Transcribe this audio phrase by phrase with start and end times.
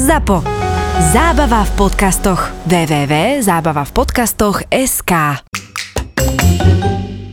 [0.00, 0.40] ZAPO.
[1.12, 2.48] Zábava v podcastoch.
[2.64, 5.12] www.zábavavpodcastoch.sk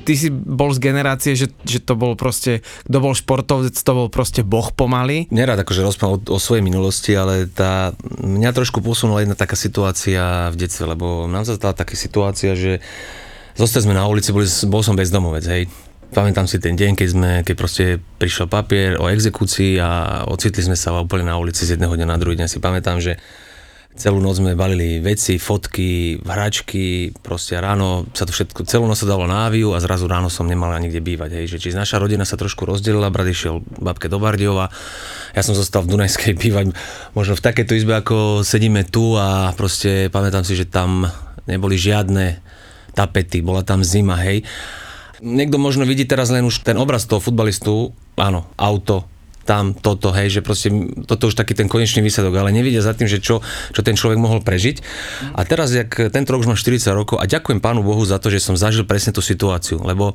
[0.04, 4.10] ty si bol z generácie, že, že to bol proste, kto bol športovec, to bol
[4.12, 5.28] proste boh pomaly.
[5.32, 10.52] Nerad akože rozprával o, o svojej minulosti, ale tá, mňa trošku posunula jedna taká situácia
[10.52, 12.80] v detstve, lebo nám sa stala taká situácia, že
[13.56, 15.68] zostali sme na ulici, boli, bol som bezdomovec, hej.
[16.08, 17.84] Pamätám si ten deň, keď sme, keď proste
[18.20, 22.18] prišiel papier o exekúcii a ocitli sme sa úplne na ulici z jedného dňa na
[22.18, 22.48] druhý deň.
[22.48, 23.20] Si pamätám, že
[23.98, 29.10] Celú noc sme balili veci, fotky, hračky, proste ráno sa to všetko, celú noc sa
[29.10, 31.34] dalo náviu a zrazu ráno som nemal ani kde bývať.
[31.34, 31.58] Hej.
[31.58, 34.70] Že, čiže naša rodina sa trošku rozdelila, brat išiel babke do Bardiova,
[35.34, 36.78] ja som zostal v Dunajskej bývať
[37.18, 41.10] možno v takejto izbe, ako sedíme tu a proste pamätám si, že tam
[41.50, 42.38] neboli žiadne
[42.94, 44.46] tapety, bola tam zima, hej.
[45.22, 49.10] Niekto možno vidí teraz len už ten obraz toho futbalistu, áno, auto,
[49.48, 50.68] tam toto, hej, že proste
[51.08, 53.40] toto už taký ten konečný výsledok, ale nevidia za tým, že čo,
[53.72, 54.84] čo ten človek mohol prežiť.
[55.40, 58.28] A teraz, jak tento rok už mám 40 rokov a ďakujem pánu Bohu za to,
[58.28, 60.12] že som zažil presne tú situáciu, lebo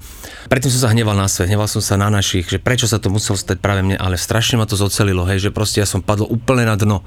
[0.53, 3.09] predtým som sa hneval na svet, hneval som sa na našich, že prečo sa to
[3.09, 6.29] muselo stať práve mne, ale strašne ma to zocelilo, hej, že proste ja som padol
[6.29, 7.01] úplne na dno.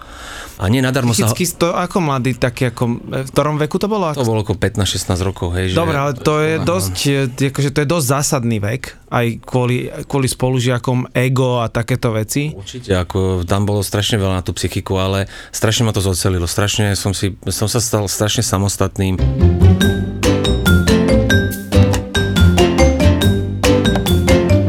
[0.58, 1.30] A nie nadarmo sa...
[1.30, 4.10] to ako mladý, taký ako, v ktorom veku to bolo?
[4.16, 5.76] To bolo ako 15-16 rokov, hej.
[5.76, 5.78] Že...
[5.78, 6.96] Dobre, ale to je dosť,
[7.54, 12.52] akože to je dosť zásadný vek, aj kvôli, kvôli spolužiakom ego a takéto veci.
[12.52, 17.00] Určite, ako tam bolo strašne veľa na tú psychiku, ale strašne ma to zocelilo, strašne
[17.00, 19.16] som, si, som sa stal strašne samostatným.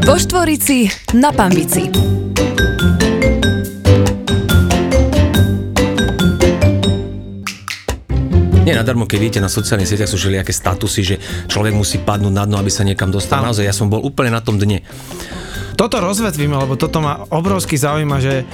[0.07, 2.16] Vo Štvorici na Pambici.
[8.67, 11.15] Nie nadarmo, keď vidíte na sociálnych sieťach sú všelijaké statusy, že
[11.47, 13.39] človek musí padnúť na dno, aby sa niekam dostal.
[13.39, 14.83] Naozaj, ja som bol úplne na tom dne
[15.77, 18.49] toto rozvetvíme, lebo toto ma obrovsky zaujíma, že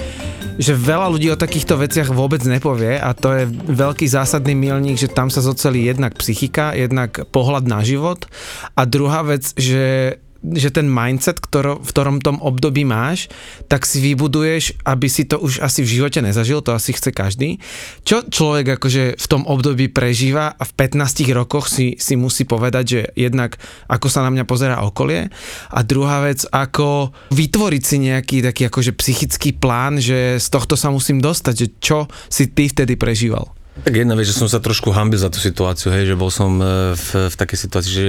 [0.54, 5.10] že veľa ľudí o takýchto veciach vôbec nepovie a to je veľký zásadný milník, že
[5.10, 8.30] tam sa zocelí jednak psychika, jednak pohľad na život
[8.78, 10.14] a druhá vec, že
[10.52, 13.32] že ten mindset, ktoro, v ktorom tom období máš,
[13.72, 17.56] tak si vybuduješ, aby si to už asi v živote nezažil, to asi chce každý.
[18.04, 22.84] Čo človek akože v tom období prežíva a v 15 rokoch si, si musí povedať,
[22.84, 23.56] že jednak
[23.88, 25.32] ako sa na mňa pozera okolie
[25.72, 30.92] a druhá vec, ako vytvoriť si nejaký taký akože psychický plán, že z tohto sa
[30.92, 33.63] musím dostať, že čo si ty vtedy prežíval.
[33.82, 36.62] Tak jedna vec, že som sa trošku hambil za tú situáciu, hej, že bol som
[36.62, 38.06] e, v, v takej situácii, že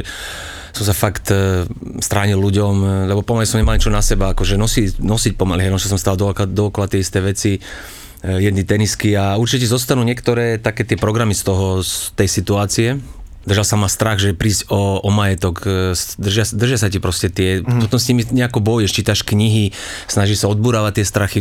[0.77, 1.65] som sa fakt e,
[2.05, 5.89] stránil ľuďom, e, lebo pomaly som nemal niečo na seba, akože nosiť, nosiť pomaly, že
[5.89, 7.57] som stál dookola, dookola tie isté veci,
[8.25, 12.97] jedny tenisky a určite zostanú niektoré také tie programy z toho, z tej situácie,
[13.45, 15.63] držal sa ma strach, že prísť o, o majetok,
[16.17, 17.85] držia, držia sa ti proste tie, mm.
[17.85, 19.72] potom s nimi nejako bojuješ, čítaš knihy,
[20.09, 21.39] snažíš sa odburávať tie strachy,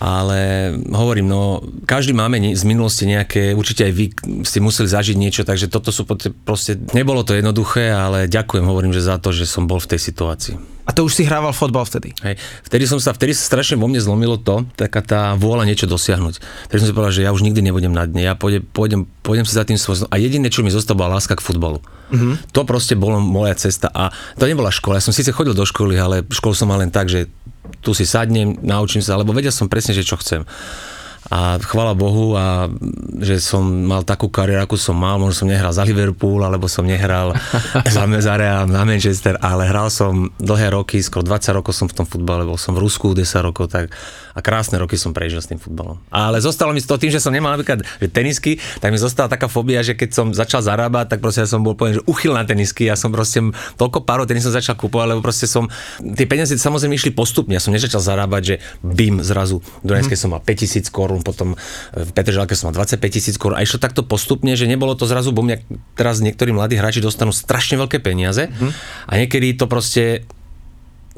[0.00, 4.04] ale hovorím, no, každý máme z minulosti nejaké, určite aj vy
[4.42, 6.08] ste museli zažiť niečo, takže toto sú
[6.44, 10.00] proste, nebolo to jednoduché, ale ďakujem, hovorím, že za to, že som bol v tej
[10.00, 10.79] situácii.
[10.90, 12.10] A to už si hrával fotbal vtedy?
[12.18, 12.34] Hej,
[12.66, 16.42] vtedy som sa, vtedy sa strašne vo mne zlomilo to, taká tá vôľa niečo dosiahnuť.
[16.66, 19.46] Vtedy som si povedal, že ja už nikdy nebudem na dne, ja pôjdem, pôjdem, pôjdem
[19.46, 20.10] si za tým svojom.
[20.10, 21.78] A jediné, čo mi zostalo, bola láska k futbalu.
[22.10, 22.50] Mm-hmm.
[22.58, 24.98] To proste bola moja cesta a to nebola škola.
[24.98, 27.30] Ja som síce chodil do školy, ale školu som mal len tak, že
[27.86, 30.42] tu si sadnem, naučím sa, lebo vedel som presne, že čo chcem.
[31.30, 32.66] A chvala Bohu, a
[33.22, 35.14] že som mal takú kariéru, akú som mal.
[35.14, 37.38] Možno som nehral za Liverpool, alebo som nehral
[37.94, 42.02] za, za Real, na Manchester, ale hral som dlhé roky, skoro 20 rokov som v
[42.02, 43.94] tom futbale, bol som v Rusku 10 rokov, tak
[44.34, 45.98] a krásne roky som prežil s tým futbalom.
[46.10, 49.26] Ale zostalo mi z toho tým, že som nemal napríklad že tenisky, tak mi zostala
[49.26, 52.34] taká fobia, že keď som začal zarábať, tak proste ja som bol poviem, že uchyl
[52.34, 53.42] na tenisky, ja som proste
[53.76, 55.66] toľko párov tenis som začal kúpovať, lebo proste som,
[56.00, 60.14] tie peniaze samozrejme išli postupne, ja som nezačal zarábať, že bim zrazu, do mm.
[60.14, 61.54] som mal 5000 korún, potom
[61.94, 65.30] v Petržalke som mal 25 tisíc korún a išlo takto postupne, že nebolo to zrazu,
[65.30, 65.56] mňa
[65.94, 68.70] teraz niektorí mladí hráči dostanú strašne veľké peniaze mm.
[69.08, 70.24] a niekedy to proste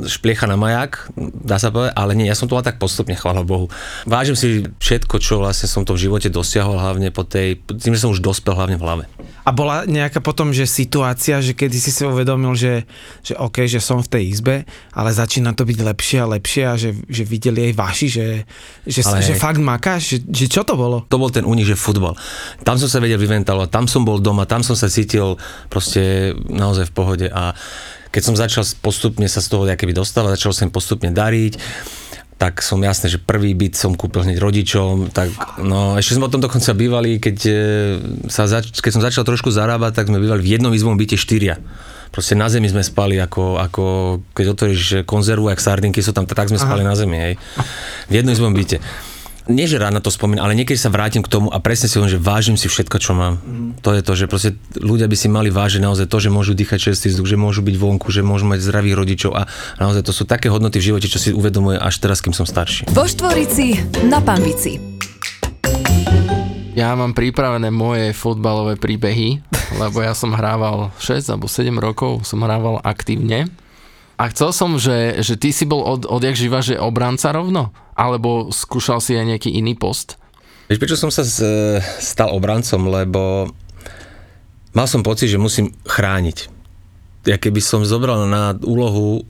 [0.07, 3.47] špliecha na maják, dá sa povedať, ale nie, ja som to mal tak postupne, chvála
[3.47, 3.71] Bohu.
[4.07, 8.03] Vážim si všetko, čo vlastne som to v živote dosiahol, hlavne po tej, tým, že
[8.03, 9.05] som už dospel hlavne v hlave.
[9.43, 12.87] A bola nejaká potom, že situácia, že kedy si si uvedomil, že,
[13.27, 14.57] že OK, že som v tej izbe,
[14.95, 18.27] ale začína to byť lepšie a lepšie a že, že videli aj vaši, že,
[18.87, 21.03] že, ale že fakt makáš, že, že čo to bolo?
[21.11, 22.15] To bol ten nich, že futbal.
[22.63, 25.35] Tam som sa vedel vyventalovať, tam som bol doma, tam som sa cítil
[25.67, 27.59] proste naozaj v pohode a
[28.13, 31.57] keď som začal postupne sa z toho keby dostávať, začal sa im postupne dariť,
[32.37, 35.31] tak som jasné, že prvý byt som kúpil hneď rodičom, tak
[35.63, 37.55] no ešte sme o tom dokonca bývali, keď, e,
[38.27, 41.63] sa zač- keď som začal trošku zarábať, tak sme bývali v jednom izbom byte štyria.
[42.11, 43.85] Proste na zemi sme spali, ako, ako
[44.37, 47.35] keď otvoríš konzervu, ak sardinky sú tam, tak sme spali na zemi, hej.
[48.11, 48.85] V jednom izbom byte.
[49.51, 51.99] Nie že rád na to spomínam, ale niekedy sa vrátim k tomu a presne si
[51.99, 53.43] hovorím, že vážim si všetko, čo mám.
[53.43, 53.83] Mm.
[53.83, 56.93] To je to, že proste ľudia by si mali vážiť naozaj to, že môžu dýchať
[56.93, 59.51] čerstvý vzduch, že môžu byť vonku, že môžu mať zdravých rodičov a
[59.83, 62.87] naozaj to sú také hodnoty v živote, čo si uvedomuje až teraz, kým som starší.
[62.95, 64.79] Vo Štvorici na Pambici.
[66.73, 69.45] Ja mám pripravené moje futbalové príbehy,
[69.77, 73.53] lebo ja som hrával 6 alebo 7 rokov, som hrával aktívne.
[74.23, 77.75] A chcel som, že, že ty si bol od, odjak živa, že obranca rovno?
[77.99, 80.15] Alebo skúšal si aj nejaký iný post?
[80.71, 81.43] Vieš, prečo som sa z,
[81.99, 82.87] stal obrancom?
[82.87, 83.51] Lebo
[84.79, 86.39] mal som pocit, že musím chrániť.
[87.27, 89.27] Ja keby som zobral na úlohu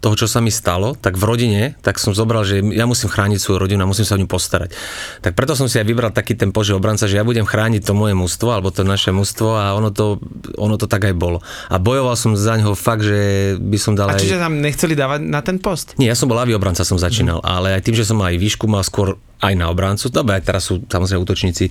[0.00, 3.36] toho, čo sa mi stalo, tak v rodine, tak som zobral, že ja musím chrániť
[3.36, 4.72] svoju rodinu a musím sa o ňu postarať.
[5.20, 7.92] Tak preto som si aj vybral taký ten pože obranca, že ja budem chrániť to
[7.92, 10.16] moje mužstvo, alebo to naše mužstvo a ono to,
[10.56, 11.44] ono to tak aj bolo.
[11.68, 14.24] A bojoval som za ňoho fakt, že by som dal A aj...
[14.24, 15.92] čiže tam nechceli dávať na ten post?
[16.00, 17.46] Nie, ja som bol ľavý obranca, som začínal, mm.
[17.46, 20.68] ale aj tým, že som aj výšku, mal skôr aj na obrancu, dobre, aj teraz
[20.68, 21.68] sú samozrejme útočníci,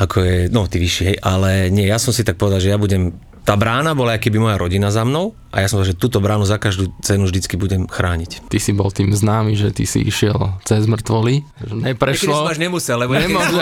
[0.00, 2.76] ako je, no tí vyšší, hej, ale nie, ja som si tak povedal, že ja
[2.76, 6.42] budem tá brána bola keby moja rodina za mnou a ja som že túto bránu
[6.42, 8.50] za každú cenu vždycky budem chrániť.
[8.50, 12.44] Ty si bol tým známy, že ty si išiel cez mŕtvoly, že neprešlo.
[12.44, 13.54] Niekedy až nemusel, lebo Nemôže.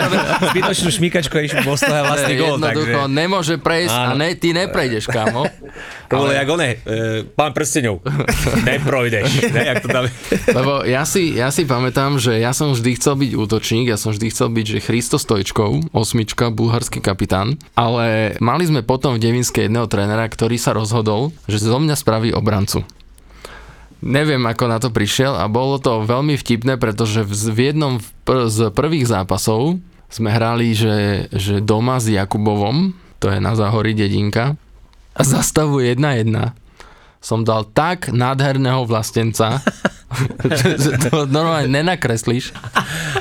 [0.51, 2.57] zbytočnú šmíkačku a z toho vlastný gól.
[2.57, 3.15] Jednoducho, Takže...
[3.15, 5.45] nemôže prejsť a ne, ty neprejdeš, kámo.
[6.09, 8.01] To bolo jak one, e, pán prsteňov,
[8.73, 9.53] neprojdeš.
[9.53, 10.09] Ne, jak to tam...
[10.49, 14.11] Lebo ja si, ja si pamätám, že ja som vždy chcel byť útočník, ja som
[14.11, 19.71] vždy chcel byť, že Christo Stojčkov, osmička, bulharský kapitán, ale mali sme potom v Devinskej
[19.75, 22.87] jedného trénera, ktorý sa rozhodol, že zo mňa spraví obrancu.
[23.99, 29.03] Neviem, ako na to prišiel a bolo to veľmi vtipné, pretože v jednom z prvých
[29.03, 34.55] zápasov sme hrali, že, že doma s Jakubovom, to je na záhorí dedinka,
[35.11, 36.55] a zastavu 1-1
[37.19, 39.59] som dal tak nádherného vlastenca,
[40.63, 42.55] že, že to normálne nenakreslíš.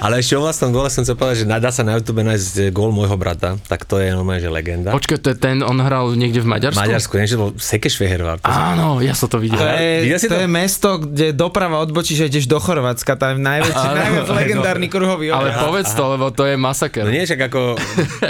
[0.04, 2.92] Ale ešte o vlastnom gole som chcel povedať, že dá sa na YouTube nájsť gól
[2.92, 4.92] môjho brata, tak to je normálne, že legenda.
[4.92, 6.76] Počkaj, to je ten, on hral niekde v Maďarsku?
[6.76, 8.44] Maďarsku, neviem, že bol Sekešveherva.
[8.44, 9.56] Áno, ja som to videl.
[9.56, 10.44] To je, Videl si to to?
[10.44, 13.96] je mesto, kde doprava odbočíš a ideš do Chorvátska, tam je najväčší, Áno.
[13.96, 15.64] najviac legendárny kruhový Ale obraz.
[15.64, 17.02] povedz to, lebo to je masaker.
[17.02, 17.60] No nie, však ako,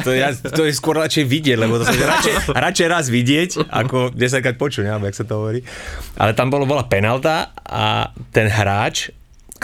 [0.07, 4.15] to, ja, to je skôr radšej vidieť, lebo to sa radšej, radšej raz vidieť, ako
[4.15, 5.67] 10 krát počuť, neviem, jak sa to hovorí.
[6.15, 9.11] Ale tam bolo, bola penalta a ten hráč,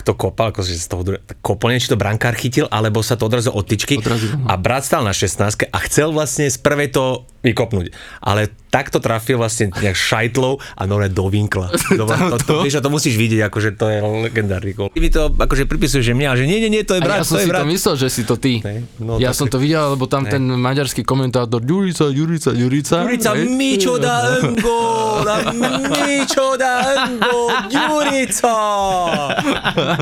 [0.01, 3.29] kto kopal, akože z toho druhé, kopol, neviem, či to brankár chytil, alebo sa to
[3.29, 4.49] odrazilo od tyčky Odrazilo, no.
[4.49, 7.93] a brat stal na 16 a chcel vlastne z prvej to vykopnúť.
[8.21, 11.73] Ale takto trafil vlastne nejak šajtlov a nové do vinkla.
[11.91, 14.89] To, to, to, vieš, to musíš vidieť, akože to je legendárny gol.
[14.89, 17.19] Ty mi to akože pripisuješ, že mňa, že nie, nie, nie, to je A brat,
[17.19, 17.61] ja som si brat.
[17.61, 18.63] to myslel, že si to ty.
[18.63, 20.31] Ne, no ja tak- som to videl, lebo tam Ne.
[20.31, 22.97] ten maďarský komentátor Ďurica, Ďurica, Ďurica.
[23.03, 23.31] Ďurica.
[23.51, 24.81] Mičo da Engo,
[25.21, 26.73] da Mičo da
[27.05, 27.37] Engo,
[27.69, 28.55] Ďurica.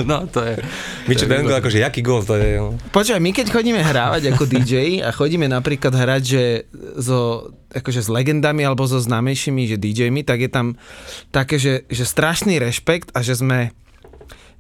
[0.05, 0.55] No, to je...
[1.07, 2.61] Mičo da Engo, akože jaký gól, to je...
[2.91, 6.43] Počúvaj, my keď chodíme hrávať ako DJ a chodíme napríklad hrať, že
[7.29, 10.67] so, akože s legendami alebo so známejšími, že DJmi, tak je tam
[11.29, 13.77] také, že, že strašný rešpekt a že sme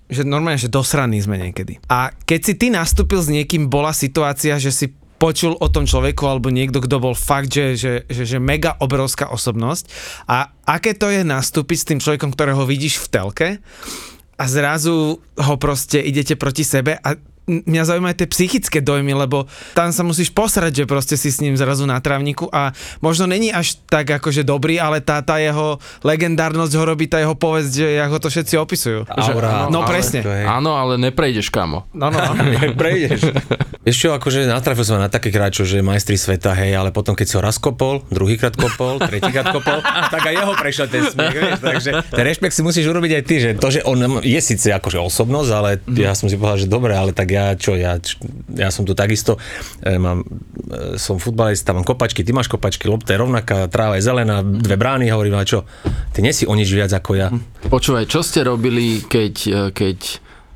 [0.08, 1.84] že normálne, že dosraní sme niekedy.
[1.92, 4.86] A keď si ty nastúpil s niekým, bola situácia, že si
[5.20, 9.28] počul o tom človeku alebo niekto, kto bol fakt, že, že, že, že mega obrovská
[9.28, 9.84] osobnosť
[10.30, 13.48] a aké to je nastúpiť s tým človekom, ktorého vidíš v telke
[14.38, 17.18] a zrazu ho proste idete proti sebe a
[17.48, 21.56] mňa zaujímajú tie psychické dojmy, lebo tam sa musíš posrať, že proste si s ním
[21.56, 26.72] zrazu na trávniku a možno není až tak akože dobrý, ale tá, tá jeho legendárnosť
[26.74, 29.00] ho robí tá jeho povesť, že ako to všetci opisujú.
[29.08, 29.66] Aura.
[29.68, 30.20] No ale presne.
[30.20, 31.88] je- Áno, ale neprejdeš, kamo.
[31.90, 32.20] No, no.
[32.80, 33.32] Prejdeš.
[33.80, 37.26] Vieš čo, akože natrafil som na také hráčov, že majstri sveta, hej, ale potom keď
[37.26, 39.80] si ho raz kopol, druhýkrát kopol, tretíkrát kopol,
[40.12, 43.34] tak aj jeho prešiel ten smiech, vieš, takže ten rešpekt si musíš urobiť aj ty,
[43.38, 46.92] že to, že on je síce akože osobnosť, ale ja som si povedal, že dobre,
[46.92, 47.98] ale tak ja čo, ja,
[48.54, 49.36] ja som tu takisto,
[49.82, 54.06] e, mám, e, som futbalista, mám kopačky, ty máš kopačky, lopta je rovnaká, tráva je
[54.06, 55.64] zelená, dve brány, hovorím, ale čo,
[56.12, 57.28] ty nie si o nič viac ako ja.
[57.68, 59.98] Počúvaj, čo ste robili, keď, eh, keď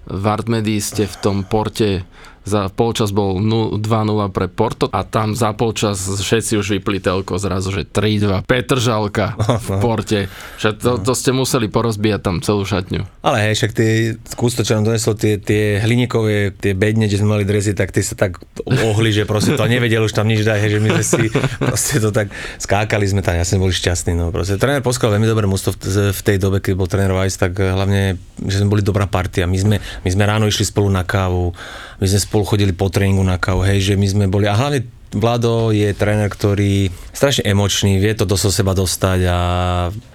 [0.03, 2.03] v Artmedii ste v tom porte
[2.43, 7.39] za polčas bol nu- 2-0 pre Porto a tam za polčas všetci už vypli telko
[7.39, 10.21] zrazu, že 3-2 Petržalka v porte.
[10.59, 13.07] Že to, to ste museli porozbíjať tam celú šatňu.
[13.23, 13.91] Ale hej, však tie
[14.27, 18.03] skústo, čo nám donesol, tie, tie hliníkové, tie bedne, kde sme mali dresy, tak tie
[18.03, 21.05] sa tak ohli, že proste to nevedel už tam nič dať, hej, že my sme
[21.07, 21.23] si
[21.63, 24.19] proste to tak skákali sme tam, ja sme boli šťastní.
[24.19, 24.59] No, proste.
[24.59, 28.19] Tréner poskal veľmi dobré mústvo v, v tej dobe, keď bol tréner Weiss, tak hlavne,
[28.43, 29.47] že sme boli dobrá partia.
[29.47, 31.55] My sme, my sme ráno išli spolu na kávu,
[32.03, 34.89] my sme spolu chodili po tréningu na kávu, hej, že my sme boli, a hlavne
[35.13, 39.39] Vlado je tréner, ktorý strašne emočný, vie to do seba dostať a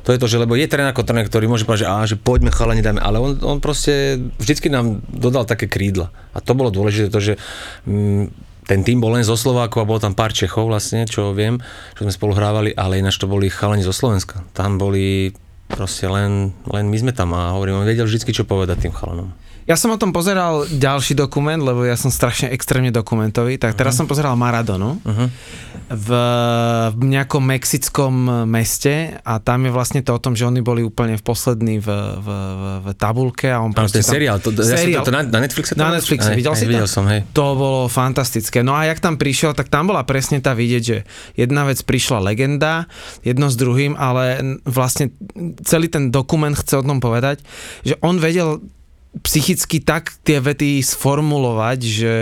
[0.02, 2.18] to je to, že lebo je tréner ako tréner, ktorý môže povedať, že, á, že
[2.18, 6.10] poďme chalani, dáme, ale on, on proste vždycky nám dodal také krídla.
[6.34, 7.34] A to bolo dôležité, to, že
[7.86, 8.34] mm,
[8.66, 11.62] ten tým bol len zo Slovákov a bolo tam pár Čechov vlastne, čo viem,
[11.94, 14.42] čo sme spolu hrávali, ale ináč to boli chalani zo Slovenska.
[14.58, 15.30] Tam boli
[15.70, 19.30] proste len, len my sme tam a hovorím, on vedel vždy, čo povedať tým chalanom.
[19.68, 24.00] Ja som o tom pozeral ďalší dokument, lebo ja som strašne extrémne dokumentový, tak teraz
[24.00, 24.08] uh-huh.
[24.08, 25.28] som pozeral Maradonu uh-huh.
[25.92, 26.10] v,
[26.96, 31.20] v nejakom mexickom meste a tam je vlastne to o tom, že oni boli úplne
[31.20, 35.04] v posledný v, v, v, v tabulke a on Áno, ten tam, seriál, to, seriál.
[35.04, 35.76] Ja to na, na Netflixe?
[35.76, 36.72] To Na Netflixe, videl si to?
[36.72, 37.28] Videl som, hej.
[37.36, 38.64] To bolo fantastické.
[38.64, 41.04] No a jak tam prišiel, tak tam bola presne tá vidieť, že
[41.36, 42.88] jedna vec prišla legenda,
[43.20, 45.12] jedno s druhým, ale vlastne
[45.68, 47.44] celý ten dokument chce o tom povedať,
[47.84, 48.64] že on vedel
[49.24, 52.18] psychicky tak tie vety sformulovať, že,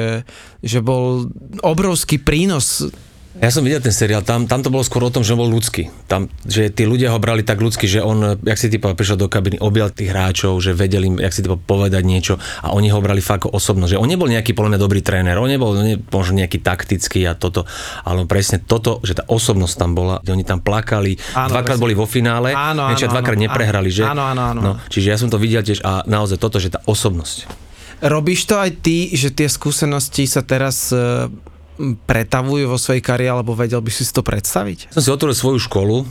[0.61, 1.29] že bol
[1.63, 2.87] obrovský prínos
[3.35, 5.51] ja som videl ten seriál, tam, tam to bolo skôr o tom, že on bol
[5.51, 5.91] ľudský.
[6.07, 9.27] Tam, že tí ľudia ho brali tak ľudsky, že on, jak si typa, prišiel do
[9.27, 13.03] kabiny, objal tých hráčov, že vedeli im, jak si typa, povedať niečo a oni ho
[13.03, 13.99] brali fakt ako osobnosť.
[13.99, 17.35] Že on nebol nejaký podľa mňa dobrý tréner, on nebol ne, možno nejaký taktický a
[17.35, 17.67] toto,
[18.07, 21.91] ale presne toto, že tá osobnosť tam bola, že oni tam plakali, áno, dvakrát boli
[21.91, 24.07] vo finále, áno, áno, dvakrát áno, neprehrali, že?
[24.07, 24.61] Áno, áno, áno.
[24.63, 27.67] No, čiže ja som to videl tiež a naozaj toto, že tá osobnosť.
[27.99, 30.91] Robíš to aj ty, že tie skúsenosti sa teraz
[32.07, 34.95] pretavujú vo svojej kariére, alebo vedel by si to predstaviť?
[34.95, 36.07] Som si otvoril svoju školu,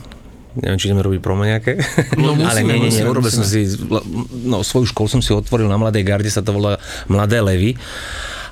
[0.61, 1.81] neviem, či ideme robiť promo nejaké.
[2.15, 3.65] No, musíme, ale nie, nie, nie, urobil som si,
[4.45, 6.77] no svoju školu som si otvoril na Mladej garde, sa to volá
[7.09, 7.75] Mladé levy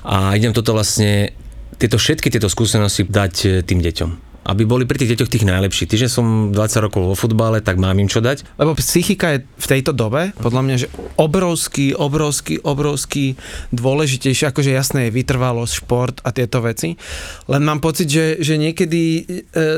[0.04, 1.32] a idem toto vlastne,
[1.80, 5.88] tieto všetky tieto skúsenosti dať eh, tým deťom aby boli pri tých deťoch tých najlepších.
[5.88, 8.44] Tým, som 20 rokov vo futbale, tak mám im čo dať.
[8.60, 13.40] Lebo psychika je v tejto dobe, podľa mňa, že obrovský, obrovský, obrovský
[13.72, 17.00] dôležitejšie, akože jasné je vytrvalosť, šport a tieto veci.
[17.48, 19.22] Len mám pocit, že, že niekedy e,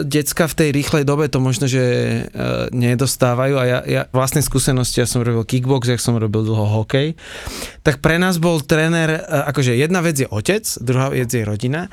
[0.02, 2.20] decka v tej rýchlej dobe to možno, že e,
[2.74, 7.14] nedostávajú a ja, ja vlastnej skúsenosti, ja som robil kickbox, ja som robil dlho hokej,
[7.86, 11.86] tak pre nás bol tréner, e, akože jedna vec je otec, druhá vec je rodina,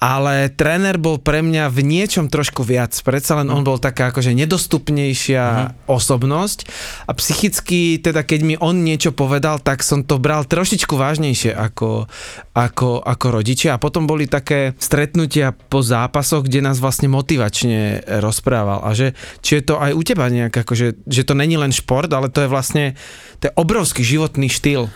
[0.00, 2.96] ale tréner bol pre mňa v niečom trošku viac.
[2.96, 5.92] Predsa len on bol taká akože nedostupnejšia uh-huh.
[5.92, 6.64] osobnosť
[7.04, 12.08] a psychicky, teda keď mi on niečo povedal, tak som to bral trošičku vážnejšie ako,
[12.56, 18.80] ako, ako rodičia a potom boli také stretnutia po zápasoch, kde nás vlastne motivačne rozprával
[18.80, 19.12] a že
[19.44, 22.40] či je to aj u teba nejak, akože, že to není len šport, ale to
[22.40, 22.96] je vlastne
[23.44, 24.88] to je obrovský životný štýl.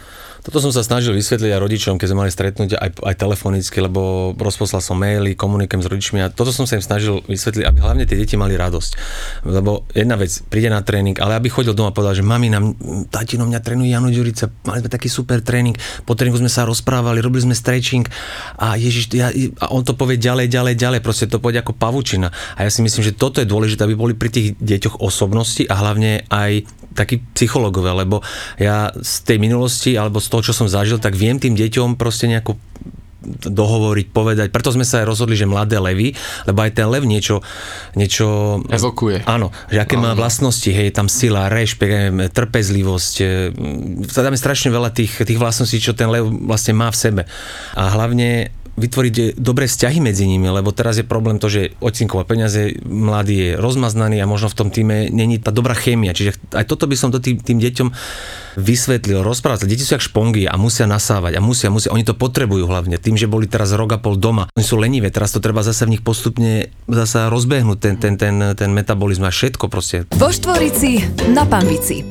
[0.44, 4.30] Toto som sa snažil vysvetliť aj rodičom, keď sme mali stretnutia aj, aj telefonicky, lebo
[4.36, 8.04] rozposlal som maily, komunikujem s rodičmi a toto som sa im snažil vysvetliť, aby hlavne
[8.04, 8.92] tie deti mali radosť.
[9.48, 12.76] Lebo jedna vec, príde na tréning, ale aby chodil doma a povedal, že mami, nám,
[13.08, 17.24] tatino mňa trénuje Jano Ďurica, mali sme taký super tréning, po tréningu sme sa rozprávali,
[17.24, 18.04] robili sme stretching
[18.60, 19.32] a Ježiš, ja,
[19.64, 22.28] a on to povie ďalej, ďalej, ďalej, proste to pôjde ako pavučina.
[22.60, 25.72] A ja si myslím, že toto je dôležité, aby boli pri tých deťoch osobnosti a
[25.72, 28.22] hlavne aj takí psychológovia, lebo
[28.56, 32.30] ja z tej minulosti alebo z toho, čo som zažil, tak viem tým deťom proste
[32.30, 32.56] nejako
[33.24, 34.48] dohovoriť, povedať.
[34.52, 36.12] Preto sme sa aj rozhodli, že mladé levy,
[36.44, 37.40] lebo aj ten lev niečo...
[37.96, 39.24] niečo Evokuje.
[39.24, 43.14] Áno, že aké má vlastnosti, hej, tam sila, rešpekt, trpezlivosť.
[44.12, 47.22] Zadáme strašne veľa tých, tých vlastností, čo ten lev vlastne má v sebe.
[47.72, 52.75] A hlavne vytvoriť dobré vzťahy medzi nimi, lebo teraz je problém to, že ocinková peniaze,
[52.83, 56.11] mladý je rozmaznaný a možno v tom týme není tá dobrá chémia.
[56.11, 57.88] Čiže aj toto by som to tým, tým deťom
[58.59, 59.66] vysvetlil, rozprávať.
[59.66, 62.99] Deti sú jak špongy a musia nasávať a musia, musia, oni to potrebujú hlavne.
[62.99, 65.87] Tým, že boli teraz rok a pol doma, oni sú lenivé, teraz to treba zase
[65.87, 69.97] v nich postupne zase rozbehnúť ten, ten, ten, ten metabolizmus a všetko proste.
[70.19, 72.02] Vo Štvorici na Pambici.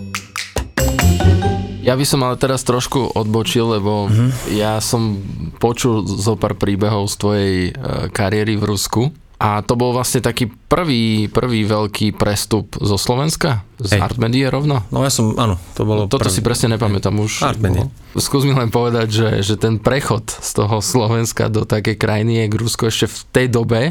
[1.84, 4.56] Ja by som ale teraz trošku odbočil, lebo mm-hmm.
[4.56, 5.20] ja som
[5.60, 7.72] počul zo pár príbehov z tvojej e,
[8.08, 9.02] kariéry v Rusku.
[9.44, 13.68] A to bol vlastne taký prvý, prvý veľký prestup zo Slovenska?
[13.76, 14.16] Z Hej.
[14.16, 14.88] Artmedie rovno?
[14.88, 16.08] No ja som, áno, to bolo...
[16.08, 16.32] Toto prvý.
[16.32, 17.44] si presne nepamätám už.
[17.44, 17.92] Artmedie.
[18.16, 22.46] Skús mi len povedať, že, že ten prechod z toho Slovenska do takej krajiny je
[22.48, 23.82] k Rusku ešte v tej dobe,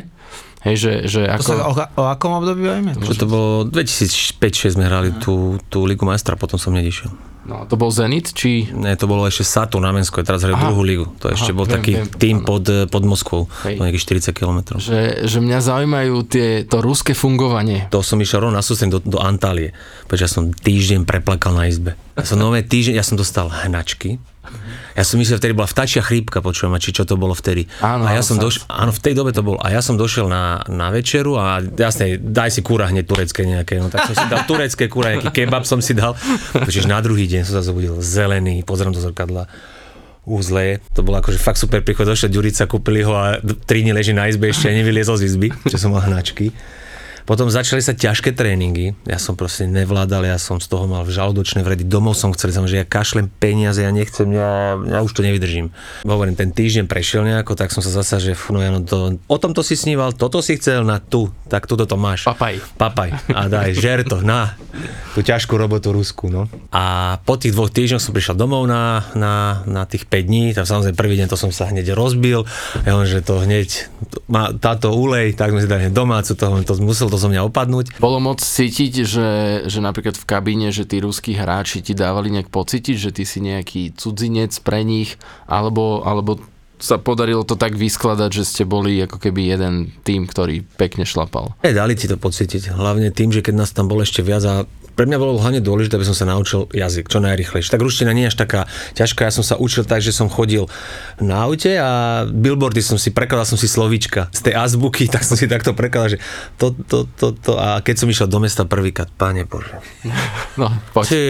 [0.62, 1.42] Hej, že, že ako...
[1.42, 2.94] To sa o, o akom období bavíme?
[2.94, 7.11] Že to bolo 2005-2006 sme hrali tú, tú Ligu majstra, potom som nedišiel.
[7.42, 8.70] No, to bol Zenit, či...
[8.70, 11.06] Ne, to bolo ešte Saturn na Mensko, teraz hrajú druhú ligu.
[11.18, 13.82] To Aha, ešte bol viem, taký viem, tým pod, pod Moskvou, Hej.
[13.82, 14.58] nejakých 40 km.
[14.78, 17.90] Že, že mňa zaujímajú tie, to ruské fungovanie.
[17.90, 19.75] To som išiel rovno na sústredenie do, do Antálie,
[20.06, 21.99] pretože ja som týždeň preplakal na izbe.
[22.14, 24.22] Ja som nové týždeň, ja som dostal hnačky,
[24.92, 27.64] ja som myslel, vtedy bola vtačia chrípka, počujem, či čo to bolo vtedy.
[27.80, 29.56] Áno, a ja som došiel, áno, v tej dobe to bolo.
[29.64, 33.80] A ja som došiel na, na večeru a jasne, daj si kúra hneď turecké nejaké.
[33.80, 36.12] No tak som si dal turecké kúra, nejaký kebab som si dal.
[36.52, 39.48] Pretože na druhý deň som sa zobudil zelený, pozriem do zrkadla
[40.22, 40.78] úzle.
[40.94, 44.30] To bolo akože fakt super príchod, došiel Ďurica, kúpili ho a 3 dní leží na
[44.30, 46.54] izbe, ešte nevyliezol z izby, že som mal hnačky.
[47.23, 51.62] Potom začali sa ťažké tréningy, ja som proste nevládal, ja som z toho mal žalúdočné
[51.62, 55.23] vredy, domov som chcel, som, že ja kašlem peniaze, ja nechcem, ja, ja už to
[55.23, 55.71] nevydržím.
[56.02, 59.37] Hovorím, ten týždeň prešiel nejako, tak som sa zasa, že no, ja, no to, o
[59.38, 62.26] tom to si sníval, toto si chcel na tu, tak tuto to máš.
[62.26, 62.59] Papaj.
[62.75, 63.14] Papaj.
[63.31, 64.59] A daj, žer to, na
[65.12, 66.49] tú ťažkú robotu Rusku, no.
[66.73, 70.64] A po tých dvoch týždňoch som prišiel domov na, na, na tých 5 dní, tam
[70.64, 72.49] samozrejme prvý deň to som sa hneď rozbil,
[72.88, 73.93] ja len, že to hneď,
[74.33, 78.00] má táto ulej, tak sme si dali domácu, to, to musel to zo mňa opadnúť.
[78.00, 79.31] Bolo moc cítiť, že,
[79.69, 83.45] že napríklad v kabíne, že tí ruskí hráči ti dávali nejak pocítiť, že ty si
[83.45, 86.40] nejaký cudzinec pre nich, alebo, alebo
[86.83, 91.54] sa podarilo to tak vyskladať, že ste boli ako keby jeden tým, ktorý pekne šlapal.
[91.62, 94.66] E, dali ti to pocítiť, hlavne tým, že keď nás tam bolo ešte viac a
[94.92, 97.72] pre mňa bolo hlavne dôležité, aby som sa naučil jazyk čo najrychlejšie.
[97.72, 98.61] Tak ruština nie je až taká
[98.96, 100.68] ťažká, ja som sa učil tak, že som chodil
[101.18, 105.37] na aute a billboardy som si prekladal som si slovíčka z tej azbuky, tak som
[105.37, 106.18] si takto prekladal, že
[106.61, 109.76] to, to, to, to a keď som išiel do mesta prvýkrát, páne Bože.
[110.61, 111.04] No, poď.
[111.08, 111.22] Ty,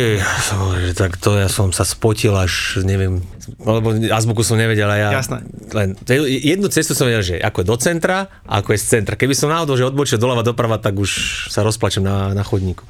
[0.43, 3.23] som, že tak to ja som sa spotil až, neviem,
[3.63, 5.09] lebo azbuku som nevedel a ja...
[5.19, 5.43] Jasné.
[5.75, 9.19] Len, jednu cestu som vedel, že ako je do centra a ako je z centra.
[9.19, 11.11] Keby som náhodou, že odbočil doľava doprava, tak už
[11.51, 12.87] sa rozplačem na, na chodníku.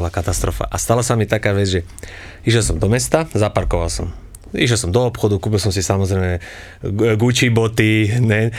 [0.00, 0.64] Bola katastrofa.
[0.64, 1.80] A stala sa mi taká vec, že
[2.48, 4.08] išiel som do mesta, zaparkoval som.
[4.56, 6.40] Išiel som do obchodu, kúpil som si samozrejme
[7.20, 8.50] Gucci boty, ne?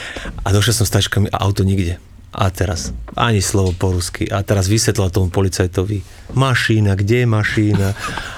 [0.45, 2.00] A došiel som s taškami a auto nikde.
[2.32, 4.24] A teraz ani slovo po rusky.
[4.32, 6.00] A teraz vysvetlila tomu policajtovi,
[6.32, 7.90] mašína, kde je mašína?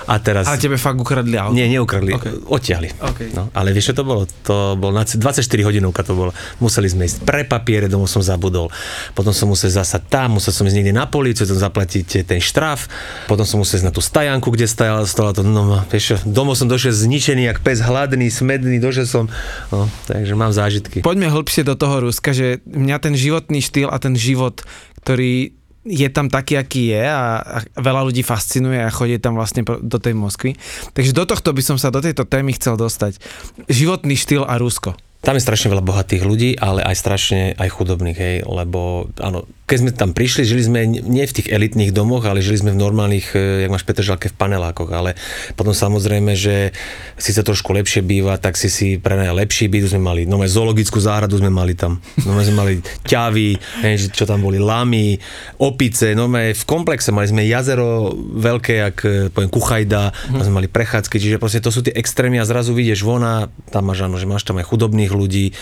[0.09, 0.49] A teraz...
[0.49, 1.53] Ale tebe fakt ukradli auto?
[1.53, 2.33] Nie, neukradli, Okay.
[2.49, 2.89] odtiahli.
[2.97, 3.29] Okay.
[3.37, 4.25] No, ale vieš, čo to bolo?
[4.49, 6.33] To bolo na 24 hodinovka to bolo.
[6.57, 8.73] Museli sme ísť pre papiere, domov som zabudol.
[9.13, 12.89] Potom som musel zasa tam, musel som ísť niekde na políciu, tam zaplatiť ten štraf.
[13.29, 16.65] Potom som musel ísť na tú stajanku, kde stajala, stala to, no, vieš, domov som
[16.65, 19.23] došiel zničený, jak pes hladný, smedný, došiel som,
[19.69, 21.05] no, takže mám zážitky.
[21.05, 24.61] Poďme hĺbšie do toho Ruska, že mňa ten životný štýl a ten život,
[25.03, 29.67] ktorý je tam taký, aký je a, a veľa ľudí fascinuje a chodí tam vlastne
[29.67, 30.55] do tej Moskvy.
[30.95, 33.19] Takže do tohto by som sa do tejto témy chcel dostať.
[33.67, 34.95] Životný štýl a Rusko.
[35.23, 39.77] Tam je strašne veľa bohatých ľudí, ale aj strašne aj chudobných, hej, lebo áno, keď
[39.79, 43.31] sme tam prišli, žili sme nie v tých elitných domoch, ale žili sme v normálnych,
[43.31, 45.15] e, jak máš Petržalke, v panelákoch, ale
[45.55, 46.75] potom samozrejme, že
[47.15, 51.39] síce trošku lepšie býva, tak si si prenajal lepší byt, sme mali, no zoologickú záhradu
[51.39, 52.73] sme mali tam, no sme mali
[53.07, 53.55] ťavy,
[53.87, 55.15] hej, čo tam boli, lamy,
[55.63, 60.67] opice, no v komplexe mali sme jazero veľké, jak e, poviem, Kuchajda, tam sme mali
[60.67, 64.19] prechádzky, čiže proste to sú tie extrémy a zrazu vidieš von a tam máš, áno,
[64.19, 65.53] že máš tam aj chudobných ľudí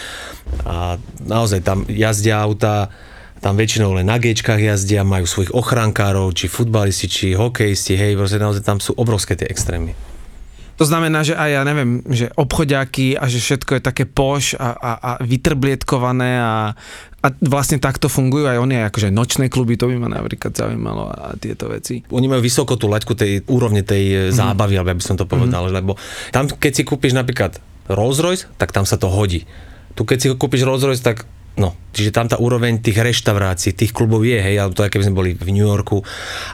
[0.64, 2.90] a naozaj tam jazdia auta,
[3.42, 8.38] tam väčšinou len na gečkách jazdia, majú svojich ochrankárov, či futbalisti, či hokejisti, hej, proste
[8.38, 9.98] naozaj tam sú obrovské tie extrémy.
[10.82, 14.74] To znamená, že aj ja neviem, že obchodiaky a že všetko je také poš a,
[14.74, 16.74] a, a vytrblietkované a,
[17.22, 21.06] a vlastne takto fungujú aj oni, aj akože nočné kluby, to by ma napríklad zaujímalo
[21.06, 22.02] a tieto veci.
[22.10, 24.34] Oni majú vysoko tú laťku tej úrovne tej mm.
[24.34, 25.74] zábavy, alebo by som to povedal, mm.
[25.78, 26.02] lebo
[26.34, 27.62] tam, keď si kúpiš napríklad
[27.93, 29.45] Rolls Royce, tak tam sa to hodí.
[29.93, 31.27] Tu keď si kúpiš Rolls Royce, tak
[31.60, 35.04] No, čiže tam tá úroveň tých reštaurácií, tých klubov je, hej, ale to aj keby
[35.04, 35.99] sme boli v New Yorku.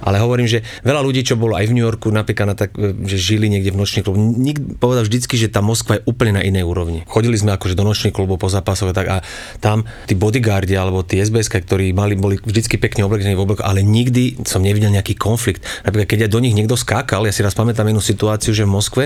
[0.01, 2.73] Ale hovorím, že veľa ľudí, čo bolo aj v New Yorku, napríklad na tak,
[3.05, 6.43] že žili niekde v nočných kluboch, nik povedal vždycky, že tá Moskva je úplne na
[6.43, 7.05] inej úrovni.
[7.05, 9.17] Chodili sme akože do nočných klubov po zápasoch tak a
[9.61, 13.85] tam tí bodyguardi alebo tí SBS, ktorí mali, boli vždycky pekne oblečení v oblek, ale
[13.85, 15.61] nikdy som nevidel nejaký konflikt.
[15.85, 18.73] Napríklad, keď ja do nich niekto skákal, ja si raz pamätám jednu situáciu, že v
[18.73, 19.03] Moskve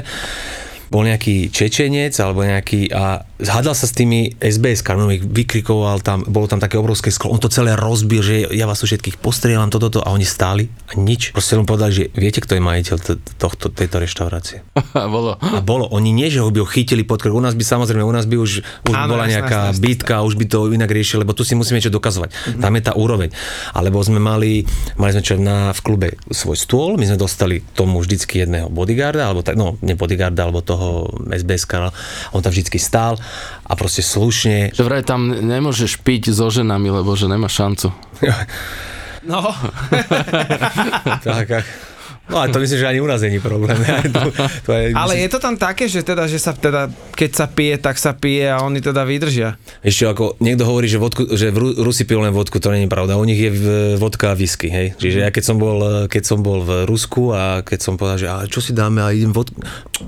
[0.91, 6.45] bol nejaký Čečenec alebo nejaký a zhádal sa s tými SBS kanónmi, vykrikoval tam, bolo
[6.45, 9.87] tam také obrovské sklo, on to celé rozbil, že ja vás tu všetkých postrieľam, toto,
[9.87, 11.33] toto a oni stáli a nič.
[11.33, 12.95] Proste len povedali, že viete, kto je majiteľ
[13.39, 14.61] tohto, tejto reštaurácie.
[14.77, 15.39] A bolo.
[15.39, 15.89] A bolo.
[15.95, 17.33] Oni nie, že ho by ho chytili pod krk.
[17.33, 18.51] U nás by samozrejme, u nás by už,
[18.91, 21.79] už Áno, bola nejaká jasná, bitka, už by to inak riešili, lebo tu si musíme
[21.79, 22.29] niečo dokazovať.
[22.29, 22.61] Mm-hmm.
[22.61, 23.29] Tam je tá úroveň.
[23.73, 24.67] Alebo sme mali,
[24.99, 29.31] mali sme čo na, v klube svoj stôl, my sme dostali tomu vždycky jedného bodyguarda,
[29.31, 31.69] alebo tak, no, nie bodyguarda, alebo toho toho SBS
[32.33, 33.21] on tam vždycky stál
[33.61, 34.73] a proste slušne.
[34.73, 37.93] Že vraj tam nemôžeš piť so ženami, lebo že nemá šancu.
[39.21, 39.53] No.
[41.21, 41.65] tak, tak.
[42.29, 43.75] No ale to myslím, že ani u nás není problém.
[44.15, 44.31] to,
[44.65, 45.23] to je, ale myslím...
[45.25, 48.47] je to tam také, že teda, že sa teda, keď sa pije, tak sa pije
[48.47, 49.57] a oni teda vydržia.
[49.81, 53.17] Ešte ako niekto hovorí, že, vodku, že v Rusi pijú len vodku, to je pravda.
[53.17, 53.51] U nich je
[53.97, 54.93] vodka a whisky, hej.
[54.95, 58.27] Čiže ja keď som bol, keď som bol v Rusku a keď som povedal, že
[58.29, 59.59] a čo si dáme a idem vodku.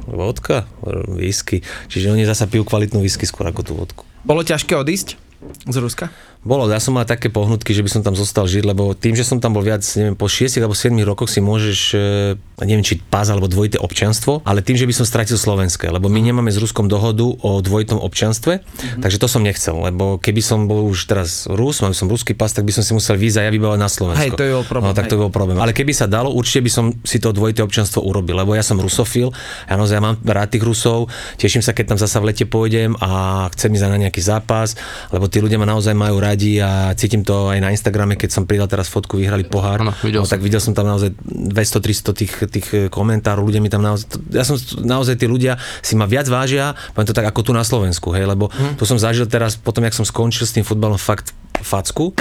[0.07, 0.69] Vodka,
[1.11, 1.65] whisky.
[1.91, 4.03] Čiže oni zasa pijú kvalitnú whisky skôr ako tú vodku.
[4.23, 5.19] Bolo ťažké odísť?
[5.67, 6.07] Z Ruska?
[6.43, 9.23] Bolo, ja som mal také pohnutky, že by som tam zostal žiť, lebo tým, že
[9.23, 12.35] som tam bol viac, neviem, po 6 alebo 7 rokoch si môžeš, e,
[12.67, 16.19] neviem, či pás alebo dvojité občanstvo, ale tým, že by som stratil slovenské, lebo my
[16.19, 18.99] nemáme s Ruskom dohodu o dvojitom občanstve, mm-hmm.
[18.99, 22.51] takže to som nechcel, lebo keby som bol už teraz Rus, mal som ruský pás,
[22.51, 24.23] tak by som si musel víza ja vybavať na Slovensko.
[24.27, 24.91] Hej, to je bol problém.
[24.91, 25.57] No, tak to bol problém.
[25.63, 28.75] Ale keby sa dalo, určite by som si to dvojité občanstvo urobil, lebo ja som
[28.83, 29.31] rusofil,
[29.71, 31.07] ja naozaj mám rád tých Rusov,
[31.39, 34.75] teším sa, keď tam zasa v lete pôjdem a chcem ísť na nejaký zápas,
[35.07, 38.43] lebo tí ľudia ma naozaj majú radi a cítim to aj na Instagrame, keď som
[38.49, 39.85] pridal teraz fotku, vyhrali pohár.
[39.85, 41.13] Ano, videl no, tak videl som tam naozaj
[41.53, 46.09] 200-300 tých, tých komentárov, ľudia mi tam naozaj, ja som naozaj tí ľudia si ma
[46.09, 48.81] viac vážia, poviem to tak ako tu na Slovensku, hej, lebo hmm.
[48.81, 52.13] tu som zažil teraz, potom jak som skončil s tým futbalom, fakt facku.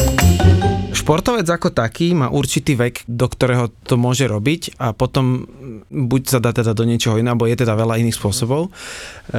[0.93, 5.49] Športovec ako taký má určitý vek, do ktorého to môže robiť a potom
[5.89, 8.69] buď sa dá teda do niečoho iného, alebo je teda veľa iných spôsobov.
[8.69, 8.71] E,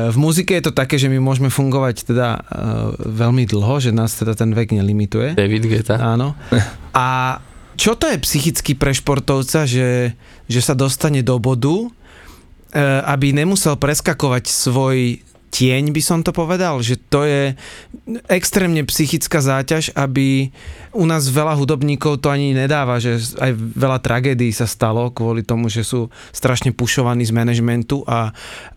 [0.09, 2.39] v muzike je to také, že my môžeme fungovať teda e,
[3.09, 5.35] veľmi dlho, že nás teda ten vek nelimituje.
[5.35, 5.99] David Geta.
[5.99, 6.39] Áno.
[6.95, 7.39] A
[7.75, 10.13] čo to je psychicky pre športovca, že,
[10.45, 11.89] že sa dostane do bodu, e,
[13.03, 15.19] aby nemusel preskakovať svoj
[15.53, 17.53] tieň, by som to povedal, že to je
[18.25, 20.49] extrémne psychická záťaž, aby
[20.97, 25.69] u nás veľa hudobníkov to ani nedáva, že aj veľa tragédií sa stalo kvôli tomu,
[25.69, 28.33] že sú strašne pušovaní z manažmentu a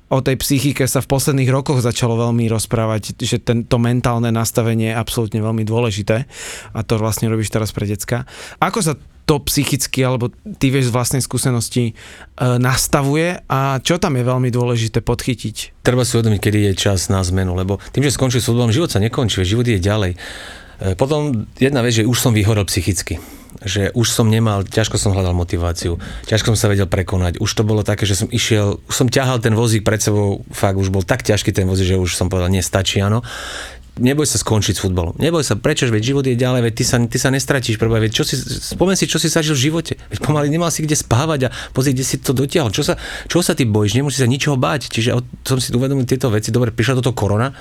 [0.09, 4.99] o tej psychike sa v posledných rokoch začalo veľmi rozprávať, že tento mentálne nastavenie je
[4.99, 6.27] absolútne veľmi dôležité
[6.71, 8.29] a to vlastne robíš teraz pre decka.
[8.62, 8.95] Ako sa
[9.27, 11.92] to psychicky, alebo ty vieš z vlastnej skúsenosti, e,
[12.38, 15.83] nastavuje a čo tam je veľmi dôležité podchytiť?
[15.83, 19.03] Treba si uvedomiť, kedy je čas na zmenu, lebo tým, že skončil s život sa
[19.03, 20.14] nekončí, život je ďalej.
[20.14, 20.19] E,
[20.95, 23.19] potom jedna vec, že už som vyhorel psychicky
[23.62, 25.97] že už som nemal, ťažko som hľadal motiváciu,
[26.29, 27.38] ťažko som sa vedel prekonať.
[27.38, 30.77] Už to bolo také, že som išiel, už som ťahal ten vozík pred sebou, fakt
[30.77, 33.25] už bol tak ťažký ten vozík, že už som povedal, nestačí, áno
[33.97, 35.16] neboj sa skončiť s futbolom.
[35.16, 38.12] Neboj sa, prečo, veď život je ďalej, veď ty sa, ty sa nestratíš, prvá, veď
[38.12, 39.97] čo si, spomen si, čo si zažil v živote.
[40.12, 42.69] Veď pomaly nemal si kde spávať a pozri, kde si to dotiahol.
[42.69, 42.95] Čo sa,
[43.27, 44.92] čo sa ty bojíš, nemusíš sa ničoho báť.
[44.92, 45.16] Čiže
[45.49, 46.53] som si uvedomil tieto veci.
[46.53, 47.57] Dobre, prišla toto korona,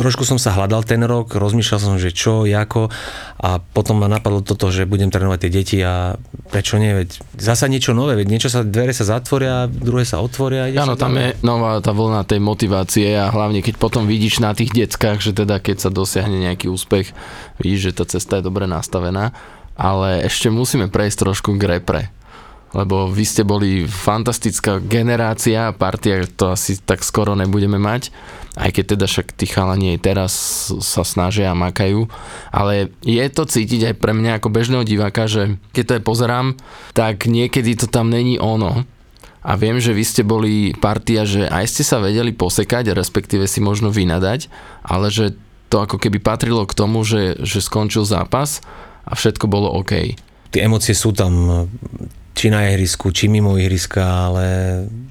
[0.00, 2.88] trošku som sa hľadal ten rok, rozmýšľal som, že čo, ako
[3.36, 6.16] a potom ma napadlo toto, že budem trénovať tie deti a
[6.48, 10.72] prečo nie, veď zasa niečo nové, veď niečo sa, dvere sa zatvoria, druhé sa otvoria.
[10.72, 14.72] Áno, tam je nová tá vlna tej motivácie a hlavne keď potom vidíš na tých
[14.72, 17.12] deckách, že teda keď sa dosiahne nejaký úspech,
[17.60, 19.36] vidíš, že tá cesta je dobre nastavená,
[19.76, 22.02] ale ešte musíme prejsť trošku k repre
[22.70, 28.14] lebo vy ste boli fantastická generácia partia, to asi tak skoro nebudeme mať,
[28.54, 30.32] aj keď teda však tí chalani aj teraz
[30.78, 32.06] sa snažia a makajú,
[32.54, 36.46] ale je to cítiť aj pre mňa ako bežného diváka, že keď to je pozerám,
[36.94, 38.86] tak niekedy to tam není ono,
[39.40, 43.64] a viem, že vy ste boli partia, že aj ste sa vedeli posekať, respektíve si
[43.64, 44.52] možno vynadať,
[44.84, 45.32] ale že
[45.72, 48.60] to ako keby patrilo k tomu, že, že skončil zápas
[49.08, 50.12] a všetko bolo OK.
[50.52, 51.32] Tie emócie sú tam
[52.34, 54.44] či na ihrisku, či mimo ihriska, ale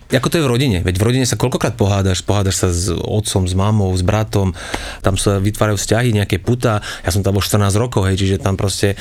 [0.10, 0.78] ako to je v rodine?
[0.82, 4.58] Veď v rodine sa koľkokrát pohádaš, pohádaš sa s otcom, s mamou, s bratom,
[5.06, 8.58] tam sa vytvárajú vzťahy, nejaké puta, ja som tam bol 14 rokov, hej, čiže tam
[8.58, 8.98] proste,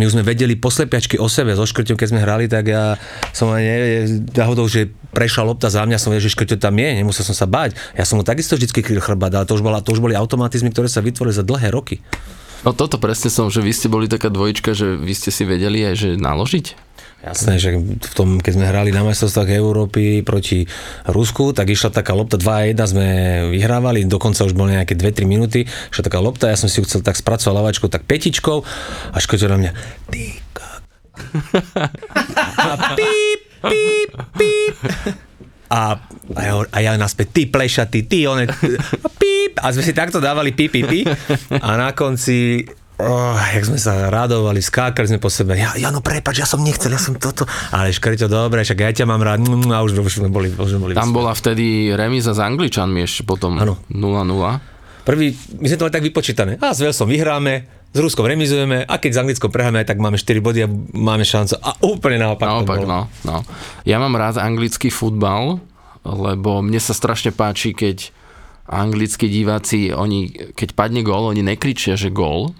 [0.00, 2.96] my už sme vedeli poslepiačky o sebe, so škrťom, keď sme hrali, tak ja
[3.36, 3.62] som aj
[4.32, 7.44] náhodou, že prešla lopta za mňa, som vedel, že škrťo tam je, nemusel som sa
[7.44, 7.76] báť.
[7.92, 10.72] Ja som mu takisto vždy kryl chrbát, ale to už, bola, to už boli automatizmy,
[10.72, 12.00] ktoré sa vytvorili za dlhé roky.
[12.64, 15.84] No toto presne som, že vy ste boli taká dvojička, že vy ste si vedeli
[15.84, 16.66] aj, že naložiť?
[17.24, 20.68] Jasné, že v tom, keď sme hrali na majstrovstvách Európy proti
[21.08, 23.06] Rusku, tak išla taká lopta 2-1, sme
[23.50, 27.02] vyhrávali, dokonca už boli nejaké 2-3 minúty, išla taká lopta, ja som si ju chcel
[27.02, 28.62] tak spracovať lavačkou, tak petičkou
[29.10, 29.72] a škotil na mňa,
[30.12, 30.38] ty
[32.56, 34.74] a píp, píp, píp.
[35.66, 35.98] A,
[36.36, 38.46] a, ja, a ja naspäť, ty plešatý, ty, one,
[39.20, 39.58] píp.
[39.58, 41.08] A sme si takto dávali píp, píp, píp.
[41.50, 42.62] A na konci
[42.96, 45.52] Oh, jak sme sa radovali, skákali sme po sebe.
[45.52, 47.44] Ja, ja no prepač, ja som nechcel, ja som toto.
[47.68, 49.44] Ale škrito, dobre, však ja ťa mám rád.
[49.44, 53.28] Mm, a už, už sme boli, už boli Tam bola vtedy remíza s Angličanmi ešte
[53.28, 53.76] potom ano.
[53.92, 55.04] 0-0.
[55.04, 56.56] Prvý, my sme to mali tak vypočítané.
[56.56, 60.40] A s Velsom vyhráme, s Ruskom remizujeme a keď s Anglickom prehráme, tak máme 4
[60.40, 61.60] body a máme šancu.
[61.60, 62.48] A úplne naopak.
[62.48, 63.44] Naopak, no, no.
[63.84, 65.60] Ja mám rád anglický futbal,
[66.00, 68.08] lebo mne sa strašne páči, keď
[68.66, 72.56] anglickí diváci, oni, keď padne gól, oni nekričia, že gól,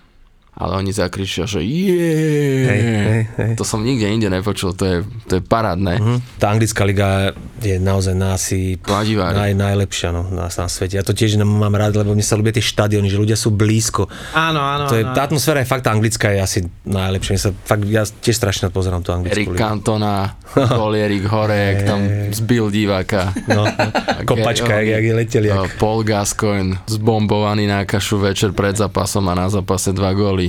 [0.56, 3.24] ale oni zakričia, že Hej, hej, je.
[3.36, 3.52] hej.
[3.60, 4.96] To som nikde inde nepočul, to je,
[5.28, 6.00] to je parádne.
[6.00, 6.18] Hm.
[6.40, 9.36] Tá anglická liga je naozaj na asi Kladivári.
[9.36, 10.96] naj, najlepšia no, na, na svete.
[10.96, 14.08] Ja to tiež mám rád, lebo mne sa ľúbia tie štadióny, že ľudia sú blízko.
[14.32, 14.88] Áno, áno.
[14.88, 15.12] To je, áno.
[15.12, 17.30] tá atmosféra je fakt tá anglická je asi najlepšia.
[17.36, 19.60] Mne sa fakt, ja tiež strašne pozerám tú anglickú Erik ligu.
[19.60, 20.40] Cantona,
[20.80, 22.00] Kolierik Horek, tam
[22.32, 23.32] zbil diváka.
[23.48, 23.68] No,
[24.28, 25.48] kopačka, jak, jak je leteli.
[25.52, 25.76] No, Jak.
[25.76, 30.45] Paul Gascoigne zbombovaný na kašu večer pred zápasom a na zápase dva góly.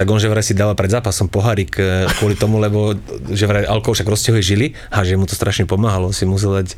[0.00, 2.96] Tak on že vraj si dáva pred zápasom pohárik e, kvôli tomu, lebo
[3.30, 6.74] že vraj alkohol však rozťahuje žily a že mu to strašne pomáhalo, si musel dať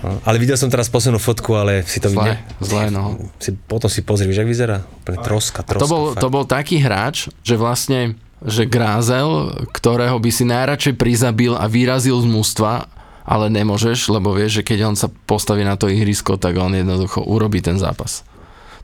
[0.00, 2.36] No, ale videl som teraz poslednú fotku, ale si to Zlé, videl.
[2.64, 3.20] zlé, no.
[3.36, 4.80] Si, potom si pozri, jak vyzerá?
[5.04, 5.84] Úplne troska, troska.
[5.84, 6.22] To bol, fakt.
[6.24, 12.16] to bol taký hráč, že vlastne že Grázel, ktorého by si najradšej prizabil a vyrazil
[12.24, 12.88] z mústva,
[13.28, 17.20] ale nemôžeš, lebo vieš, že keď on sa postaví na to ihrisko, tak on jednoducho
[17.20, 18.24] urobí ten zápas.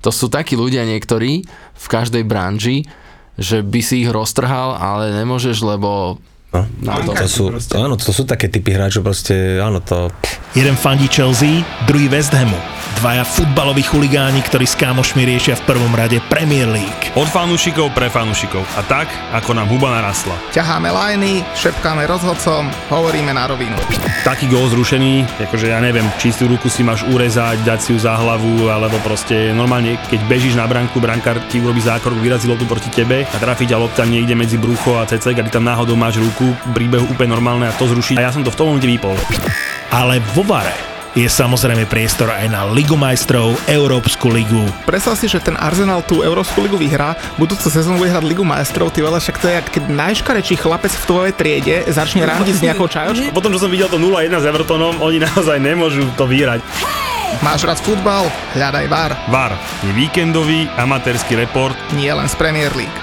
[0.04, 1.44] To sú takí ľudia niektorí
[1.76, 2.84] v každej branži,
[3.36, 6.20] že by si ich roztrhal, ale nemôžeš, lebo
[6.80, 10.08] No, Na to- to, sú, to, áno, to sú také typy hráčov, proste, áno, to...
[10.56, 12.56] Jeden fandí Chelsea, druhý West Hamu.
[12.96, 17.12] Dvaja futbaloví chuligáni, ktorí s kámošmi riešia v prvom rade Premier League.
[17.12, 18.64] Od fanúšikov pre fanúšikov.
[18.72, 19.04] A tak,
[19.36, 20.32] ako nám huba narastla.
[20.56, 23.76] Ťaháme lajny, šepkáme rozhodcom, hovoríme na rovinu.
[24.24, 28.16] Taký gól zrušený, akože ja neviem, čistú ruku si máš urezať, dať si ju za
[28.16, 32.88] hlavu, alebo proste normálne, keď bežíš na branku, brankár ti urobí zákrok, vyrazí loptu proti
[32.88, 36.16] tebe a trafi ťa lopta niekde medzi brucho a cecek a ty tam náhodou máš
[36.16, 38.18] ruku, príbehu úplne normálne a to zruší.
[38.18, 39.16] A ja som to v tom momente vypol.
[39.90, 44.68] Ale vo Vare je samozrejme priestor aj na Ligu majstrov, Európsku ligu.
[44.84, 48.92] Predstav si, že ten Arsenal tú Európsku ligu vyhrá, budúcu sezónu bude hrať Ligu majstrov,
[48.92, 52.60] ty vole, však to je, jak keď najškarečší chlapec v tvojej triede začne randiť s
[52.60, 53.32] nejakou čajočkou.
[53.32, 56.60] Potom, čo som videl to 0-1 s Evertonom, oni naozaj nemôžu to vyhrať.
[57.44, 58.24] Máš rád futbal?
[58.56, 59.52] Hľadaj VAR, VAR
[59.84, 62.94] je víkendový amatérsky report nie len z Premier League.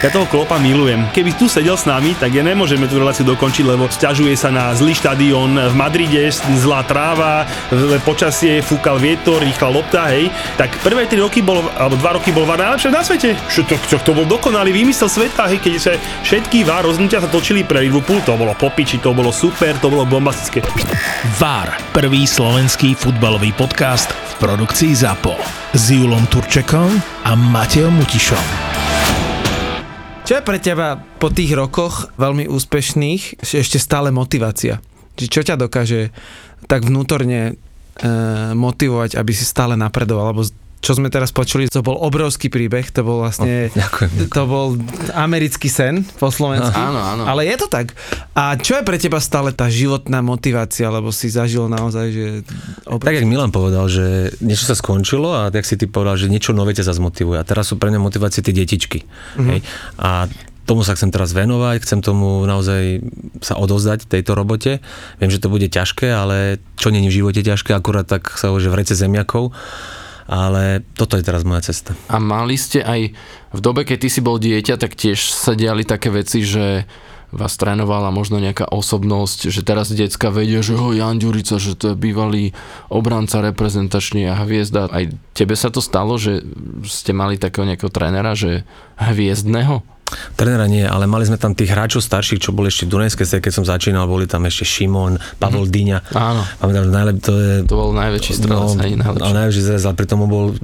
[0.00, 1.08] Ja toho klopa milujem.
[1.10, 4.70] Keby tu sedel s nami, tak ja nemôžeme tú reláciu dokončiť, lebo sťažuje sa na
[4.76, 6.28] zlý štadión v Madride,
[6.60, 10.28] zlá tráva, zlé počasie, fúkal vietor, rýchla lopta, hej.
[10.60, 13.32] Tak prvé 3 roky bol, alebo 2 roky bol VAR najlepšie na svete.
[13.48, 15.92] Čo to, čo, to bol dokonalý výmysel sveta, hej, keď sa
[16.22, 20.04] všetky VAR rozhodnutia sa točili pre Liverpool, to bolo popiči, to bolo super, to bolo
[20.06, 20.62] bombastické.
[21.40, 23.73] VAR, prvý slovenský futbalový podcast
[24.06, 25.34] v produkcii ZAPO.
[25.74, 26.94] S Julom Turčekom
[27.26, 28.44] a Matejom Mutišom.
[30.22, 34.78] Čo je pre teba po tých rokoch veľmi úspešných ešte stále motivácia?
[35.18, 36.14] Či čo ťa dokáže
[36.70, 37.52] tak vnútorne e,
[38.54, 40.30] motivovať, aby si stále napredoval?
[40.30, 40.46] Alebo
[40.84, 44.36] čo sme teraz počuli, to bol obrovský príbeh, to bol vlastne, ďakujem, ďakujem.
[44.36, 44.76] to bol
[45.16, 46.76] americký sen po slovensku.
[46.76, 47.22] Áno, áno.
[47.24, 47.96] Ale je to tak.
[48.36, 52.26] A čo je pre teba stále tá životná motivácia, lebo si zažil naozaj, že...
[52.84, 56.52] Tak, jak Milan povedal, že niečo sa skončilo a tak si ty povedal, že niečo
[56.52, 57.40] nové ťa zase motivuje.
[57.40, 59.08] A teraz sú pre mňa motivácie tie detičky.
[59.08, 59.48] Mm-hmm.
[59.48, 59.60] Hej?
[59.96, 60.28] A
[60.68, 63.04] tomu sa chcem teraz venovať, chcem tomu naozaj
[63.40, 64.80] sa odozdať tejto robote.
[65.20, 68.64] Viem, že to bude ťažké, ale čo není v živote ťažké, akurát tak sa hovorí,
[68.64, 69.52] že v rece zemiakov.
[70.24, 71.92] Ale toto je teraz moja cesta.
[72.08, 73.12] A mali ste aj
[73.52, 76.88] v dobe, keď ty si bol dieťa, tak tiež sa diali také veci, že
[77.34, 81.92] vás trénovala možno nejaká osobnosť, že teraz decka vedia, že ho Jan Ďurica, že to
[81.92, 82.54] je bývalý
[82.86, 84.86] obranca reprezentačný a hviezda.
[84.86, 86.46] Aj tebe sa to stalo, že
[86.86, 88.62] ste mali takého nejakého trénera, že
[89.02, 89.82] hviezdného?
[90.34, 93.52] Trénera nie, ale mali sme tam tých hráčov starších, čo boli ešte v Dunajskej keď
[93.52, 96.14] som začínal, boli tam ešte Šimon, Pavol mm-hmm.
[96.14, 96.42] Áno.
[96.60, 97.52] Pamätám, najlep, to je...
[97.66, 99.22] To bol najväčší strelec, No, hej, najlepší.
[99.24, 100.54] ale najväčší zrez, ale pritom bol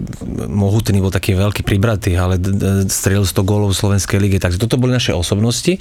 [0.46, 2.37] mohutný, bol taký veľký pribratý, ale
[2.87, 4.38] strelil 100 gólov v Slovenskej lige.
[4.38, 5.76] Takže toto boli naše osobnosti.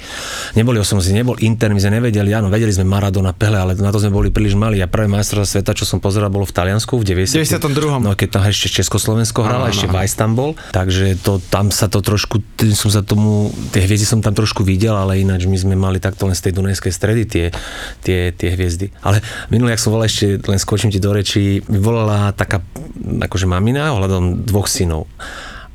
[0.56, 4.00] Neboli osobnosti, nebol Inter, my sme nevedeli, áno, vedeli sme Maradona, Pele, ale na to
[4.00, 4.80] sme boli príliš mali.
[4.80, 7.42] A prvé majstrovstvá sveta, čo som pozeral, bolo v Taliansku v 90.
[7.42, 8.04] 92..
[8.04, 9.90] No, keď tam ešte Československo hralo, ešte.
[9.90, 10.54] Vajs tam bol.
[10.70, 14.64] Takže to, tam sa to trošku, tým som sa tomu, tie hviezdy som tam trošku
[14.66, 17.46] videl, ale ináč my sme mali takto len z tej Dunajskej stredy tie,
[18.02, 18.90] tie, tie hviezdy.
[19.04, 22.62] Ale minulý, ak som volal ešte, len skočím ti do reči, volala taká
[23.30, 25.10] akože mamina ohľadom dvoch synov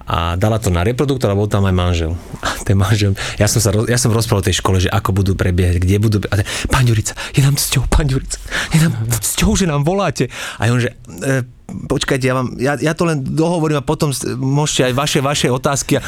[0.06, 2.14] a dala to na reproduktor a bol tam aj manžel.
[2.46, 5.82] A ten manžel, ja som, sa, ja som rozprával tej škole, že ako budú prebiehať,
[5.82, 6.18] kde budú...
[6.22, 8.38] Ten, pán Ďurica, je nám cťou, pán Ďurica,
[8.70, 10.30] je nám cťou, že nám voláte.
[10.62, 10.94] A on, že
[11.26, 11.42] e,
[11.90, 15.98] počkajte, ja, vám, ja, ja to len dohovorím a potom môžete aj vaše, vaše otázky.
[15.98, 16.02] A,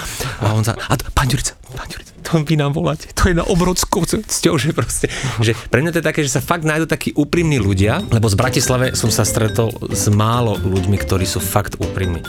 [0.46, 3.36] a on sa, a to, pán Ďurica, pán Ďurica, to vy nám voláte, to je
[3.40, 5.08] na obrovskou cťou, že proste,
[5.40, 8.36] že pre mňa to je také, že sa fakt nájdú takí úprimní ľudia, lebo z
[8.36, 12.20] Bratislave som sa stretol s málo ľuďmi, ktorí sú fakt úprimní.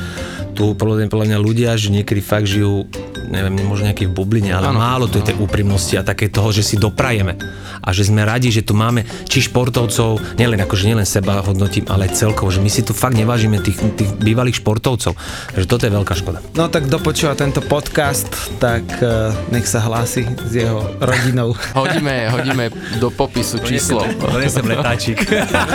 [0.54, 2.86] Tu podľa mňa, ľudia, že niekedy fakt žijú
[3.28, 6.50] neviem, možno nejaký v bubline, ale ano, málo tu je tej úprimnosti a také toho,
[6.50, 7.36] že si doprajeme
[7.84, 12.08] a že sme radi, že tu máme či športovcov, nielen akože nielen seba hodnotím, ale
[12.10, 15.14] celkovo, že my si tu fakt nevážime tých, tých bývalých športovcov.
[15.54, 16.40] Takže toto je veľká škoda.
[16.56, 21.56] No tak dopočúva tento podcast, tak uh, nech sa hlási s jeho rodinou.
[21.74, 22.64] Hodíme, hodíme
[23.00, 24.04] do popisu číslo.
[24.20, 25.24] Donesem letáčik.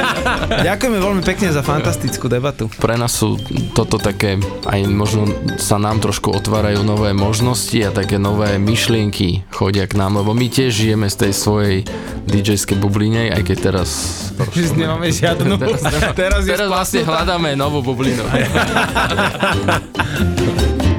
[0.70, 2.70] Ďakujeme veľmi pekne za fantastickú debatu.
[2.78, 3.42] Pre nás sú
[3.74, 4.38] toto také,
[4.70, 10.22] aj možno sa nám trošku otvárajú nové možnosti a také nové myšlienky chodia k nám,
[10.22, 11.78] lebo my tiež žijeme z tej svojej
[12.30, 13.90] DJ-skej bubline, aj keď teraz...
[14.54, 15.60] Už nemáme žiadnu.
[15.60, 18.24] Teraz, teraz, Teraz je teraz vlastne hľadáme novú bublinu.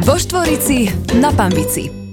[0.05, 2.04] Vo Štvorici na Pambici.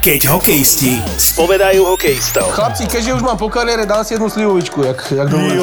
[0.00, 2.48] Keď hokejisti spovedajú hokejistov.
[2.56, 5.60] Chlapci, keďže už mám po kariére, dám si jednu slivovičku, jak, jak dovolíte.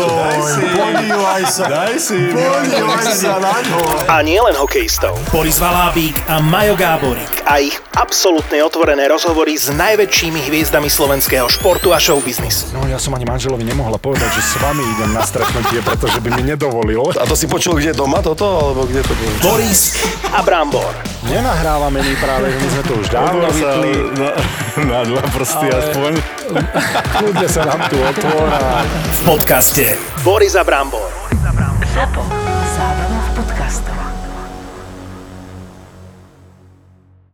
[0.77, 3.81] Podívaj sa, daj si, podívaj sa na ňo.
[4.05, 5.17] A nie len hokejistov.
[5.33, 7.33] Boris Valábík a Majo Gáborík.
[7.49, 12.77] A ich absolútne otvorené rozhovory s najväčšími hviezdami slovenského športu a showbiznisu.
[12.77, 16.29] No ja som ani manželovi nemohla povedať, že s vami idem na stretnutie, pretože by
[16.37, 17.09] mi nedovolil.
[17.17, 19.33] A to si počul kde doma toto, alebo kde to bolo?
[19.41, 19.97] Boris
[20.29, 20.93] a Brambor.
[21.25, 23.91] Nenahrávame my práve, my sme to už dávno vypli.
[24.27, 26.11] Na, na dva prsty aspoň.
[27.15, 28.83] Kľudne sa nám tu otvorá.
[28.83, 31.07] V podcaste Boris Brambor.
[31.95, 32.21] Zapo.
[32.75, 34.16] Zábrná v podcastovách.